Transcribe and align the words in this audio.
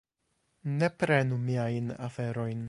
Ne 0.79 0.89
prenu 1.03 1.39
miajn 1.51 1.95
aferojn! 2.09 2.59